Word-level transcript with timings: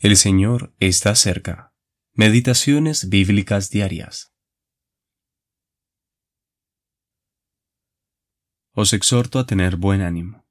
El 0.00 0.16
Señor 0.16 0.72
está 0.78 1.16
cerca. 1.16 1.74
Meditaciones 2.12 3.08
bíblicas 3.08 3.68
diarias. 3.68 4.32
Os 8.74 8.92
exhorto 8.92 9.40
a 9.40 9.46
tener 9.46 9.74
buen 9.74 10.02
ánimo, 10.02 10.46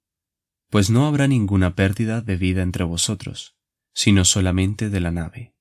pues 0.69 0.89
no 0.89 1.07
habrá 1.07 1.29
ninguna 1.29 1.75
pérdida 1.75 2.19
de 2.19 2.35
vida 2.35 2.61
entre 2.61 2.83
vosotros, 2.83 3.57
sino 3.93 4.25
solamente 4.25 4.89
de 4.89 4.99
la 4.99 5.11
nave. 5.11 5.55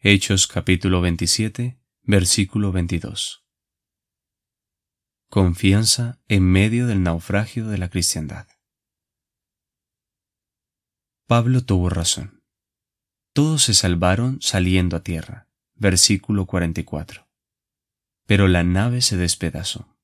Hechos 0.00 0.46
capítulo 0.46 1.00
27, 1.00 1.80
versículo 2.02 2.72
22. 2.72 3.42
Confianza 5.30 6.20
en 6.28 6.44
medio 6.44 6.86
del 6.86 7.02
naufragio 7.02 7.68
de 7.68 7.78
la 7.78 7.88
cristiandad. 7.88 8.48
Pablo 11.26 11.64
tuvo 11.64 11.88
razón. 11.88 12.41
Todos 13.34 13.62
se 13.62 13.72
salvaron 13.72 14.42
saliendo 14.42 14.96
a 14.96 15.02
tierra. 15.02 15.48
Versículo 15.74 16.44
44. 16.44 17.26
Pero 18.26 18.46
la 18.46 18.62
nave 18.62 19.00
se 19.00 19.16
despedazó. 19.16 19.96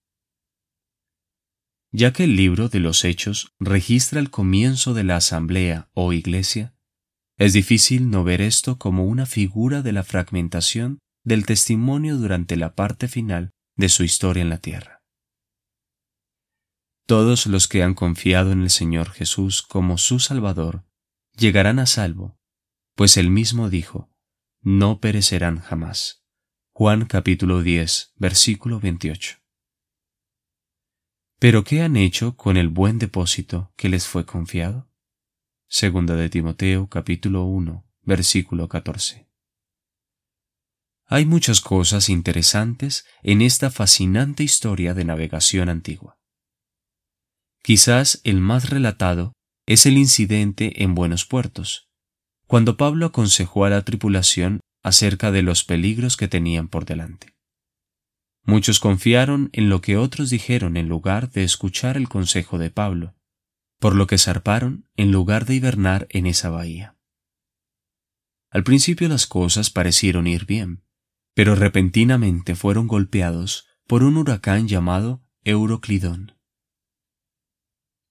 Ya 1.92 2.12
que 2.12 2.24
el 2.24 2.36
libro 2.36 2.68
de 2.68 2.80
los 2.80 3.04
Hechos 3.04 3.52
registra 3.58 4.18
el 4.18 4.30
comienzo 4.30 4.94
de 4.94 5.04
la 5.04 5.16
asamblea 5.16 5.90
o 5.92 6.12
iglesia, 6.14 6.74
es 7.36 7.52
difícil 7.52 8.10
no 8.10 8.24
ver 8.24 8.40
esto 8.40 8.78
como 8.78 9.04
una 9.04 9.26
figura 9.26 9.82
de 9.82 9.92
la 9.92 10.04
fragmentación 10.04 10.98
del 11.22 11.44
testimonio 11.44 12.16
durante 12.16 12.56
la 12.56 12.74
parte 12.74 13.08
final 13.08 13.50
de 13.76 13.90
su 13.90 14.04
historia 14.04 14.42
en 14.42 14.48
la 14.48 14.58
tierra. 14.58 15.02
Todos 17.06 17.46
los 17.46 17.68
que 17.68 17.82
han 17.82 17.94
confiado 17.94 18.52
en 18.52 18.62
el 18.62 18.70
Señor 18.70 19.10
Jesús 19.10 19.62
como 19.62 19.98
su 19.98 20.18
Salvador 20.18 20.84
llegarán 21.36 21.78
a 21.78 21.86
salvo 21.86 22.37
pues 22.98 23.16
él 23.16 23.30
mismo 23.30 23.70
dijo, 23.70 24.10
no 24.60 24.98
perecerán 24.98 25.60
jamás. 25.60 26.24
Juan 26.72 27.06
capítulo 27.06 27.62
10, 27.62 28.14
versículo 28.16 28.80
28. 28.80 29.38
¿Pero 31.38 31.62
qué 31.62 31.82
han 31.82 31.96
hecho 31.96 32.34
con 32.34 32.56
el 32.56 32.68
buen 32.68 32.98
depósito 32.98 33.72
que 33.76 33.88
les 33.88 34.08
fue 34.08 34.26
confiado? 34.26 34.90
Segunda 35.68 36.16
de 36.16 36.28
Timoteo 36.28 36.88
capítulo 36.88 37.44
1, 37.44 37.88
versículo 38.02 38.68
14. 38.68 39.30
Hay 41.04 41.24
muchas 41.24 41.60
cosas 41.60 42.08
interesantes 42.08 43.06
en 43.22 43.42
esta 43.42 43.70
fascinante 43.70 44.42
historia 44.42 44.92
de 44.92 45.04
navegación 45.04 45.68
antigua. 45.68 46.18
Quizás 47.62 48.20
el 48.24 48.40
más 48.40 48.70
relatado 48.70 49.34
es 49.66 49.86
el 49.86 49.98
incidente 49.98 50.82
en 50.82 50.96
Buenos 50.96 51.26
Puertos, 51.26 51.87
cuando 52.48 52.78
Pablo 52.78 53.06
aconsejó 53.06 53.66
a 53.66 53.70
la 53.70 53.82
tripulación 53.82 54.60
acerca 54.82 55.30
de 55.30 55.42
los 55.42 55.64
peligros 55.64 56.16
que 56.16 56.28
tenían 56.28 56.68
por 56.68 56.86
delante. 56.86 57.34
Muchos 58.42 58.80
confiaron 58.80 59.50
en 59.52 59.68
lo 59.68 59.82
que 59.82 59.98
otros 59.98 60.30
dijeron 60.30 60.78
en 60.78 60.88
lugar 60.88 61.30
de 61.30 61.44
escuchar 61.44 61.98
el 61.98 62.08
consejo 62.08 62.56
de 62.58 62.70
Pablo, 62.70 63.14
por 63.78 63.94
lo 63.94 64.06
que 64.06 64.16
zarparon 64.16 64.88
en 64.96 65.12
lugar 65.12 65.44
de 65.44 65.56
hibernar 65.56 66.06
en 66.08 66.26
esa 66.26 66.48
bahía. 66.48 66.96
Al 68.50 68.64
principio 68.64 69.08
las 69.08 69.26
cosas 69.26 69.68
parecieron 69.68 70.26
ir 70.26 70.46
bien, 70.46 70.82
pero 71.34 71.54
repentinamente 71.54 72.56
fueron 72.56 72.86
golpeados 72.86 73.66
por 73.86 74.02
un 74.02 74.16
huracán 74.16 74.68
llamado 74.68 75.22
Euroclidón. 75.44 76.38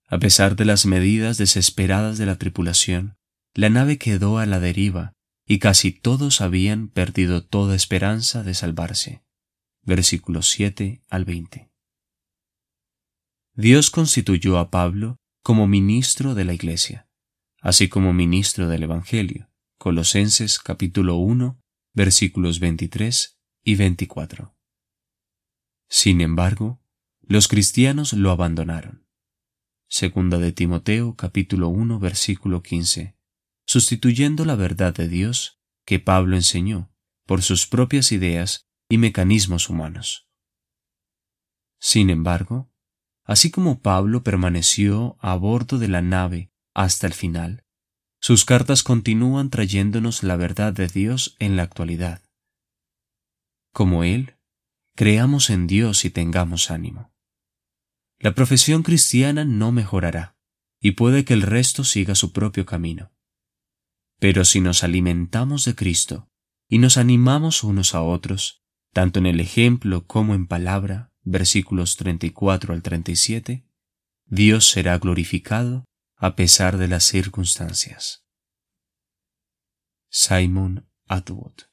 A 0.08 0.20
pesar 0.20 0.56
de 0.56 0.66
las 0.66 0.86
medidas 0.86 1.40
desesperadas 1.40 2.20
de 2.20 2.28
la 2.28 2.38
tripulación, 2.38 3.17
la 3.58 3.72
nave 3.72 3.98
quedó 3.98 4.38
a 4.38 4.46
la 4.46 4.60
deriva 4.60 5.14
y 5.44 5.58
casi 5.58 5.92
todos 5.92 6.42
habían 6.42 6.90
perdido 6.90 7.44
toda 7.44 7.76
esperanza 7.76 8.44
de 8.44 8.54
salvarse. 8.54 9.24
Versículos 9.82 10.50
7 10.50 11.02
al 11.10 11.26
20. 11.26 11.72
Dios 13.56 13.90
constituyó 13.90 14.60
a 14.60 14.70
Pablo 14.70 15.18
como 15.42 15.66
ministro 15.66 16.36
de 16.36 16.46
la 16.46 16.54
Iglesia, 16.54 17.10
así 17.60 17.90
como 17.90 18.14
ministro 18.14 18.68
del 18.68 18.84
Evangelio. 18.84 19.50
Colosenses 19.80 20.60
capítulo 20.60 21.16
1, 21.16 21.60
versículos 21.96 22.60
23 22.60 23.40
y 23.64 23.76
24. 23.76 24.56
Sin 25.90 26.22
embargo, 26.22 26.80
los 27.22 27.48
cristianos 27.48 28.14
lo 28.14 28.30
abandonaron. 28.30 29.08
Segunda 29.90 30.38
de 30.38 30.52
Timoteo 30.52 31.16
capítulo 31.16 31.70
1 31.70 31.98
versículo 31.98 32.62
15 32.62 33.17
sustituyendo 33.68 34.46
la 34.46 34.56
verdad 34.56 34.96
de 34.96 35.08
Dios 35.08 35.60
que 35.86 36.00
Pablo 36.00 36.36
enseñó 36.36 36.92
por 37.26 37.44
sus 37.44 37.68
propias 37.68 38.12
ideas 38.12 38.68
y 38.90 38.98
mecanismos 38.98 39.70
humanos. 39.70 40.30
Sin 41.80 42.10
embargo, 42.10 42.72
así 43.26 43.52
como 43.52 43.82
Pablo 43.82 44.24
permaneció 44.24 45.18
a 45.20 45.36
bordo 45.36 45.78
de 45.78 45.90
la 45.90 46.02
nave 46.02 46.50
hasta 46.74 47.06
el 47.08 47.14
final, 47.14 47.66
sus 48.20 48.46
cartas 48.46 48.84
continúan 48.84 49.50
trayéndonos 49.50 50.24
la 50.24 50.38
verdad 50.38 50.74
de 50.74 50.88
Dios 50.88 51.36
en 51.40 51.58
la 51.58 51.64
actualidad. 51.64 52.24
Como 53.74 54.04
Él, 54.04 54.38
creamos 54.96 55.50
en 55.50 55.68
Dios 55.68 56.06
y 56.06 56.10
tengamos 56.10 56.72
ánimo. 56.72 57.14
La 58.18 58.34
profesión 58.34 58.82
cristiana 58.82 59.46
no 59.46 59.72
mejorará, 59.72 60.38
y 60.80 60.92
puede 60.92 61.26
que 61.26 61.34
el 61.34 61.44
resto 61.44 61.84
siga 61.84 62.16
su 62.16 62.32
propio 62.32 62.66
camino. 62.66 63.12
Pero 64.20 64.46
si 64.46 64.62
nos 64.62 64.84
alimentamos 64.84 65.66
de 65.66 65.76
Cristo 65.76 66.30
y 66.68 66.80
nos 66.80 66.98
animamos 66.98 67.64
unos 67.64 67.94
a 67.96 68.02
otros, 68.02 68.64
tanto 68.94 69.20
en 69.20 69.26
el 69.26 69.40
ejemplo 69.40 70.06
como 70.08 70.34
en 70.34 70.48
palabra, 70.48 71.12
versículos 71.22 71.98
34 71.98 72.74
al 72.74 72.82
37, 72.82 73.68
Dios 74.26 74.70
será 74.70 74.98
glorificado 74.98 75.86
a 76.16 76.36
pesar 76.36 76.78
de 76.78 76.88
las 76.88 77.04
circunstancias. 77.04 78.26
Simon 80.10 80.90
Atwood 81.06 81.68